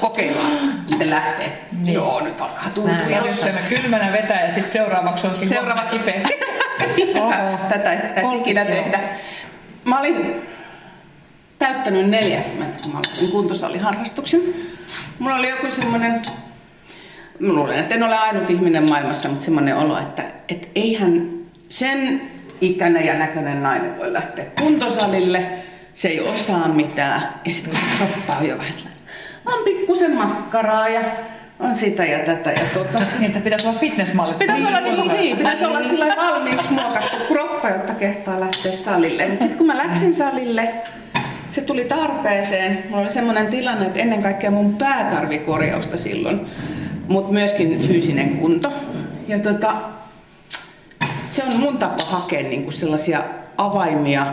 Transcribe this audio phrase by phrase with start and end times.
[0.00, 1.62] kokeillaan, miten lähtee.
[1.82, 1.94] Niin.
[1.94, 2.94] Joo, nyt alkaa tuntua.
[3.52, 6.20] Mä kylmänä vetää ja sitten seuraavaksi onkin seuraavaksi kipeä.
[7.68, 9.00] Tätä ei pitäisi ikinä tehdä.
[9.84, 10.42] Mä olin
[11.58, 14.40] täyttänyt 40, kun mä aloitin kuntosaliharrastuksen.
[15.18, 16.22] Mulla oli joku semmoinen,
[17.38, 21.30] mä luulen, että en ole ainut ihminen maailmassa, mutta semmoinen olo, että, että eihän
[21.68, 22.22] sen
[22.60, 25.46] ikäinen ja näköinen nainen voi lähteä kuntosalille,
[25.94, 27.22] se ei osaa mitään.
[27.44, 28.99] Ja sitten kun se kroppa on jo vähän sellainen,
[29.46, 31.00] on pikkusen makkaraa ja
[31.60, 32.98] on sitä ja tätä ja tota.
[32.98, 34.38] Niin, että pitäisi olla fitnessmallit.
[34.38, 39.26] Pitäisi olla niin, niin, pitäisi olla sillä valmiiksi muokattu kroppa, jotta kehtaa lähteä salille.
[39.26, 40.68] Mutta sitten kun mä läksin salille,
[41.50, 42.84] se tuli tarpeeseen.
[42.88, 46.46] Mulla oli semmoinen tilanne, että ennen kaikkea mun pää tarvi korjausta silloin,
[47.08, 48.72] mutta myöskin fyysinen kunto.
[49.28, 49.74] Ja tota,
[51.30, 53.22] se on mun tapa hakea niinku sellaisia
[53.56, 54.26] avaimia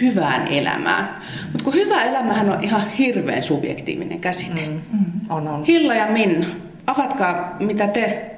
[0.00, 1.08] hyvään elämään.
[1.52, 4.66] Mutta kun hyvä elämähän on ihan hirveän subjektiivinen käsite.
[4.66, 5.64] Mm, mm, on, on.
[5.64, 6.46] Hilla ja Minna,
[6.86, 8.30] avatkaa mitä te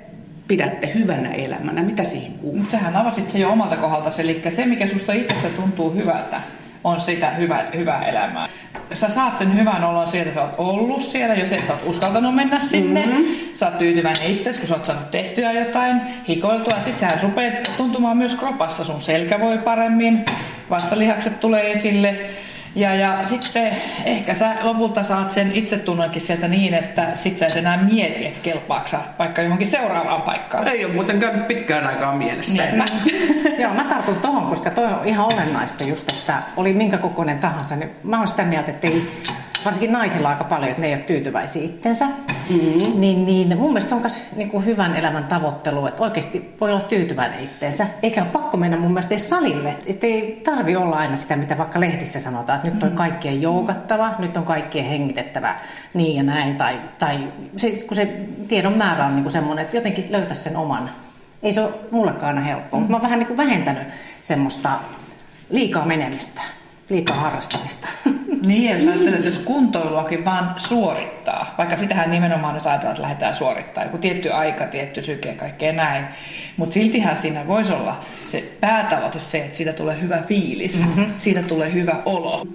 [0.49, 2.65] pidätte hyvänä elämänä, mitä siihen kuuluu?
[2.71, 6.41] Sähän avasit se jo omalta kohdalta, eli se mikä susta itsestä tuntuu hyvältä,
[6.85, 8.49] on sitä hyvä, hyvää elämää.
[8.93, 12.35] Sä saat sen hyvän olon sieltä, sä oot ollut siellä, jos et sä oot uskaltanut
[12.35, 13.07] mennä sinne.
[13.07, 13.25] Mm-hmm.
[13.55, 16.75] Sä oot tyytyväinen itse, kun sä oot saanut tehtyä jotain, hikoiltua.
[16.75, 20.25] Sitten sehän rupeat tuntumaan myös kropassa, sun selkä voi paremmin,
[20.71, 22.17] vatsalihakset tulee esille.
[22.75, 27.57] Ja, ja sitten ehkä sä lopulta saat sen itsetunnonkin sieltä niin, että sit sä et
[27.57, 30.69] enää mieti, että kelpaaksa vaikka johonkin seuraavaan paikkaan.
[30.69, 32.63] Ei ole muuten käynyt pitkään aikaa mielessä.
[32.63, 32.77] Niin.
[32.77, 32.85] Mä,
[33.63, 37.77] joo, mä tartun tohon, koska toi on ihan olennaista just, että oli minkä kokoinen tahansa,
[37.77, 39.23] niin mä oon sitä mieltä, että ei
[39.65, 42.07] varsinkin naisilla aika paljon, että ne ei ole tyytyväisiä itsensä.
[42.07, 43.01] Mm-hmm.
[43.01, 46.83] Niin, niin mun mielestä se on myös niin hyvän elämän tavoittelu, että oikeasti voi olla
[46.83, 47.87] tyytyväinen itteensä.
[48.03, 49.75] Eikä ole pakko mennä mun mielestä edes salille.
[49.87, 52.97] Että ei tarvi olla aina sitä, mitä vaikka lehdissä sanotaan, että nyt on mm-hmm.
[52.97, 55.57] kaikkien joukattava, nyt on kaikkien hengitettävä
[55.95, 56.57] niin ja näin.
[56.57, 58.07] Tai, tai se, kun se
[58.49, 60.91] tiedon määrä on niin semmoinen, että jotenkin löytää sen oman.
[61.43, 62.81] Ei se ole mullekaan aina helppoa, mm-hmm.
[62.81, 63.89] mutta mä oon vähän niin kuin vähentänyt
[64.23, 64.71] semmoista
[65.51, 66.41] liikaa menemistä
[66.91, 67.89] liikaa harrastamista.
[68.47, 73.85] Niin, jos että jos kuntoiluakin vaan suorittaa, vaikka sitähän nimenomaan nyt ajatellaan, että lähdetään suorittaa,
[73.85, 76.05] joku tietty aika, tietty syke, kaikkea näin,
[76.57, 81.15] mutta siltihän siinä voisi olla se päätavoite se, että siitä tulee hyvä fiilis, mm-hmm.
[81.19, 82.47] siitä tulee hyvä olo,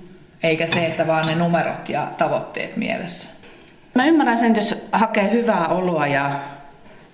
[0.44, 3.30] eikä se, että vaan ne numerot ja tavoitteet mielessä.
[3.94, 6.40] Mä ymmärrän sen, jos hakee hyvää oloa ja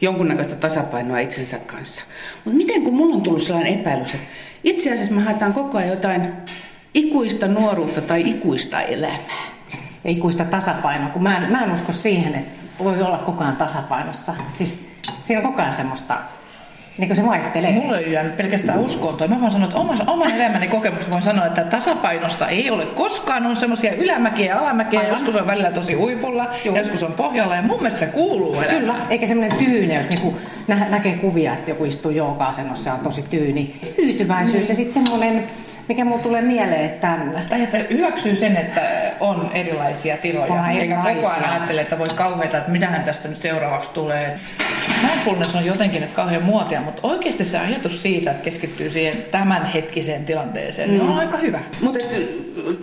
[0.02, 2.04] jonkunnäköistä tasapainoa itsensä kanssa.
[2.46, 4.28] Mutta miten kun mulla on tullut sellainen epäilys, että
[4.64, 6.34] itse asiassa me haetaan koko ajan jotain
[6.94, 9.52] ikuista nuoruutta tai ikuista elämää.
[10.04, 13.58] Ja ikuista tasapainoa, kun mä en, mä en usko siihen, että voi olla koko ajan
[13.58, 14.34] tasapainossa.
[14.52, 14.90] Siis
[15.24, 16.18] siinä on koko ajan semmoista
[16.98, 17.72] niin kuin se vaihtelee.
[17.72, 19.28] Mulla ei jäänyt pelkästään uskontoa.
[19.28, 23.46] Mä voin sanoa, että omassa, oman elämäni kokemus voin sanoa, että tasapainosta ei ole koskaan.
[23.46, 25.00] On semmoisia ylämäkiä ja alamäkiä.
[25.00, 25.14] Aivan.
[25.14, 26.78] Joskus on välillä tosi huipulla, Joo.
[26.78, 27.56] joskus on pohjalla.
[27.56, 28.80] Ja mun mielestä se kuuluu elämään.
[28.80, 30.38] Kyllä, eikä semmoinen tyyne, jos niinku
[30.68, 33.76] nä- näkee kuvia, että joku istuu jooga-asennossa ja on tosi tyyni.
[33.96, 34.70] Tyytyväisyys mm.
[34.70, 35.48] ja sitten semmoinen
[35.88, 37.18] mikä mulle tulee mieleen, että...
[37.50, 38.82] Tai että hyväksyy sen, että
[39.20, 40.54] on erilaisia tiloja.
[40.54, 44.40] On eikä koko ajan ajattele, että voi kauheita, että mitähän tästä nyt seuraavaksi tulee.
[45.02, 50.26] Mindfulness on jotenkin nyt kauhean muotia, mutta oikeasti se ajatus siitä, että keskittyy siihen tämänhetkiseen
[50.26, 50.94] tilanteeseen, mm.
[50.94, 51.20] niin on mm.
[51.20, 51.60] aika hyvä.
[51.82, 52.00] Mutta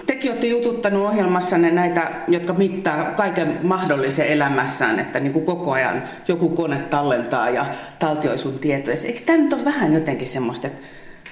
[0.07, 6.03] tekin olette jututtanut ohjelmassanne näitä, jotka mittaa kaiken mahdollisen elämässään, että niin kuin koko ajan
[6.29, 7.67] joku kone tallentaa ja
[7.99, 8.97] taltioi sun tietoja.
[9.05, 10.83] Eikö tämä nyt ole vähän jotenkin semmoista, että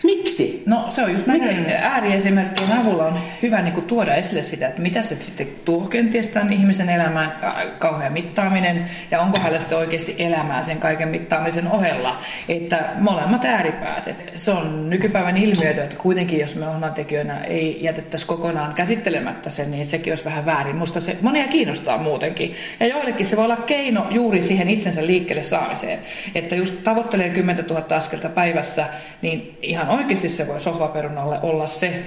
[0.04, 0.62] Miksi?
[0.66, 4.82] No se on just näiden ääriesimerkkien avulla on hyvä niin kuin, tuoda esille sitä, että
[4.82, 7.32] mitä se sitten tuo kenties tämän ihmisen elämään,
[7.78, 12.18] kauhea mittaaminen, ja onko hänellä sitten oikeasti elämää sen kaiken mittaamisen ohella.
[12.48, 14.08] Että molemmat ääripäät.
[14.08, 19.70] Et se on nykypäivän ilmiö, että kuitenkin jos me ohjelmantekijöinä ei jätettäisi kokonaan käsittelemättä sen,
[19.70, 20.76] niin sekin olisi vähän väärin.
[20.76, 22.54] Musta se monia kiinnostaa muutenkin.
[22.80, 25.98] Ja joillekin se voi olla keino juuri siihen itsensä liikkeelle saamiseen.
[26.34, 28.86] Että just tavoittelee 10 000 askelta päivässä,
[29.22, 32.04] niin ihan oikeasti se voi sohvaperunalle olla se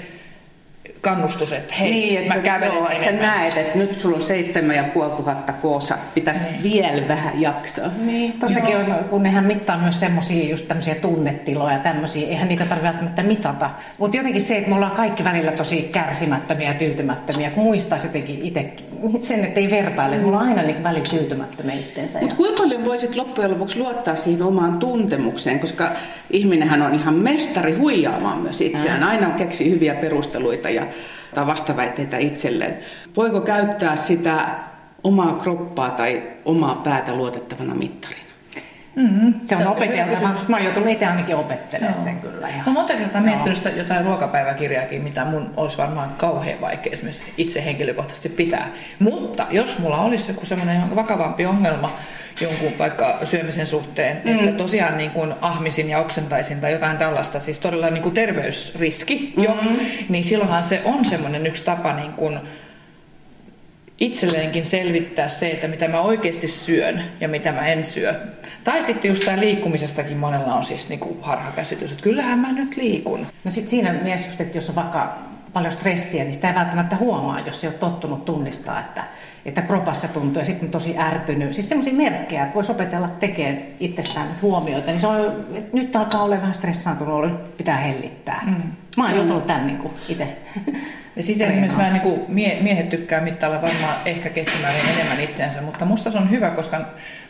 [1.02, 4.22] kannustus, että hei, niin, että mä kävelen joo, että sä näet, että nyt sulla on
[4.22, 6.64] seitsemän ja puoli tuhatta koosa, pitäisi niin.
[6.64, 7.90] vielä vähän jaksaa.
[8.06, 12.88] Niin, tossakin on, kun nehän mittaa myös semmoisia just tämmöisiä tunnetiloja, tämmöisiä, eihän niitä tarvitse
[12.88, 13.70] välttämättä mitata.
[13.98, 18.42] Mutta jotenkin se, että me ollaan kaikki välillä tosi kärsimättömiä ja tyytymättömiä, kun muistaisi jotenkin
[18.42, 18.74] itse
[19.20, 22.20] sen, että ei vertaile, mulla on aina niin välillä tyytymättömiä itseensä.
[22.20, 25.92] Mutta kuinka paljon voisit loppujen lopuksi luottaa siihen omaan tuntemukseen, koska
[26.32, 29.08] ihminenhän on ihan mestari huijaamaan myös itseään, mm.
[29.08, 30.88] aina keksii hyviä perusteluita ja
[31.36, 32.78] tai vastaväitteitä itselleen.
[33.18, 34.46] Voiko käyttää sitä
[35.04, 38.29] omaa kroppaa tai omaa päätä luotettavana mittarina?
[39.00, 39.34] Mm-hmm.
[39.46, 40.36] Se on opeteltava.
[40.48, 42.48] Mä oon joutunut itse ainakin opettelemaan sen kyllä.
[42.48, 42.60] Ihan.
[42.60, 47.34] Mä oon monta kertaa miettinyt sitä jotain ruokapäiväkirjaakin, mitä mun olisi varmaan kauhean vaikea esimerkiksi
[47.38, 48.68] itse henkilökohtaisesti pitää.
[49.00, 51.98] Mutta jos mulla olisi joku semmoinen vakavampi ongelma,
[52.42, 54.40] jonkun vaikka syömisen suhteen, mm.
[54.40, 59.34] että tosiaan niin kuin ahmisin ja oksentaisin tai jotain tällaista, siis todella niin kuin terveysriski
[59.38, 59.44] mm.
[59.44, 59.58] jo,
[60.10, 62.40] niin silloinhan se on semmoinen yksi tapa niin kuin
[64.00, 68.16] itselleenkin selvittää se, että mitä mä oikeasti syön ja mitä mä en syö.
[68.64, 73.20] Tai sitten just tämä liikkumisestakin monella on siis niinku harhakäsitys, että kyllähän mä nyt liikun.
[73.44, 75.18] No sitten siinä mielessä just, että jos on vaikka
[75.54, 79.04] paljon stressiä, niin sitä ei välttämättä huomaa, jos ei ole tottunut tunnistaa, että,
[79.46, 81.54] että kropassa tuntuu ja sitten on tosi ärtynyt.
[81.54, 86.24] Siis semmoisia merkkejä, että voisi opetella tekemään itsestään huomioita, niin se on, että nyt alkaa
[86.24, 88.44] olla vähän stressaantunut, pitää hellittää.
[88.46, 88.72] Mm.
[88.98, 90.38] Mä oon joutunut tämän niin itse
[91.20, 95.62] ja sitten esimerkiksi mä niin kuin mie- miehet tykkää mittailla varmaan ehkä keskimäärin enemmän itseensä,
[95.62, 96.82] mutta musta se on hyvä, koska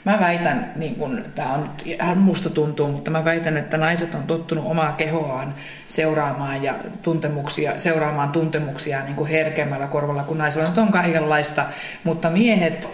[0.06, 4.24] mä väitän, niin kuin, tämä on ihan musta tuntuu, mutta mä väitän, että naiset on
[4.24, 5.56] tottunut omaa kehoaan
[5.88, 11.66] seuraamaan ja tuntemuksia, seuraamaan tuntemuksia niin kuin herkemmällä korvalla, kun naisilla on kaikenlaista,
[12.04, 12.88] mutta miehet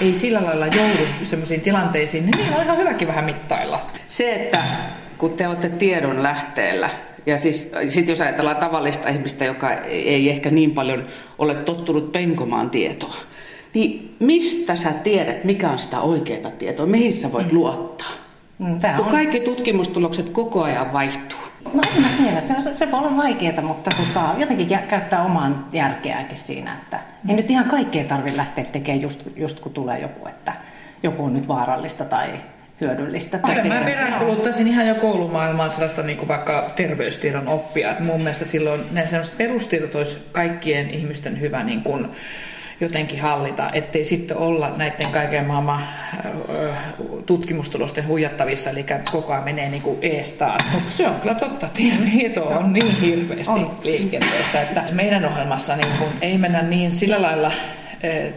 [0.00, 3.86] ei sillä lailla joudu sellaisiin tilanteisiin, niin niillä on ihan hyväkin vähän mittailla.
[4.06, 4.62] Se, että
[5.18, 6.90] kun te olette tiedon lähteellä,
[7.26, 11.06] ja siis sit jos ajatellaan tavallista ihmistä, joka ei ehkä niin paljon
[11.38, 13.14] ole tottunut penkomaan tietoa,
[13.74, 17.58] niin mistä sä tiedät, mikä on sitä oikeaa tietoa, mihin sä voit mm.
[17.58, 18.10] luottaa?
[18.58, 19.10] Mm, Kun on...
[19.10, 21.38] kaikki tutkimustulokset koko ajan vaihtuu.
[21.74, 26.36] No en mä tiedä, se, se voi olla vaikeaa, mutta tota, jotenkin käyttää omaan järkeäkin
[26.36, 30.52] siinä, että ei nyt ihan kaikkea tarvitse lähteä tekemään just, just kun tulee joku, että
[31.02, 32.28] joku on nyt vaarallista tai
[32.80, 33.38] hyödyllistä.
[33.38, 37.90] Kyllä mä peräänkuluttaisin ihan jo koulumaailmaan sellaista niin kuin vaikka terveystiedon oppia.
[37.90, 42.08] Et mun mielestä silloin ne sellaiset perustiedot olisi kaikkien ihmisten hyvä niin kuin,
[42.80, 45.82] jotenkin hallita, ettei sitten olla näiden kaiken maailman
[47.26, 50.62] tutkimustulosten huijattavissa, eli koko ajan menee niin kuin ees taas.
[50.72, 53.78] Mutta se on kyllä totta, tieto on niin hirveästi on.
[53.82, 57.52] liikenteessä, että meidän ohjelmassa niin kuin ei mennä niin sillä lailla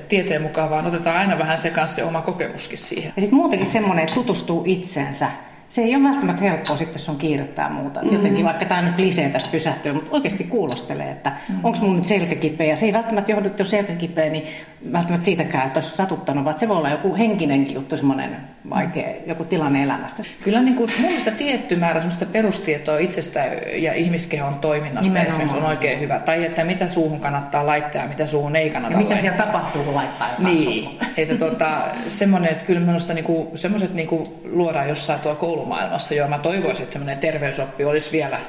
[0.08, 3.14] tieteen mukaan, vaan otetaan aina vähän se kanssa se oma kokemuskin siihen.
[3.16, 5.28] Ja sitten muutenkin semmoinen, että tutustuu itseensä
[5.72, 8.00] se ei ole välttämättä helppoa sitten, jos on kiirettä ja muuta.
[8.00, 8.18] Mm-hmm.
[8.18, 11.66] Jotenkin vaikka tämä nyt kliseen tästä pysähtyy, mutta oikeasti kuulostelee, että mm-hmm.
[11.66, 12.68] onko mun nyt selkäkipeä.
[12.68, 14.44] Ja se ei välttämättä johdu, jos selkäkipeä, niin
[14.92, 18.38] välttämättä siitäkään, että olisi satuttanut, vaan se voi olla joku henkinenkin juttu, semmoinen
[18.70, 19.30] vaikea, mm-hmm.
[19.30, 20.24] joku tilanne elämässä.
[20.44, 23.46] Kyllä niin kuin, mun mielestä tietty määrä semmoista perustietoa itsestä
[23.76, 25.28] ja ihmiskehon toiminnasta Nimenomaan.
[25.28, 26.20] esimerkiksi on oikein hyvä.
[26.20, 29.32] Tai että mitä suuhun kannattaa laittaa ja mitä suuhun ei kannata ja mitä laittaa.
[29.32, 31.00] siellä tapahtuu, kun laittaa jotain Niin, suuhun.
[31.18, 36.14] että tuota, semmoinen, että kyllä minusta niin kuin, semmoiset niin kuin luodaan jossain tuolla koulumaailmassa,
[36.14, 38.40] joo mä toivoisin, että semmoinen terveysoppi olisi vielä,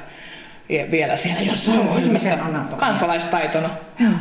[0.91, 2.29] vielä siellä jossain ohjelmassa
[2.77, 3.69] kansalaistaitona.
[3.99, 4.11] Joo.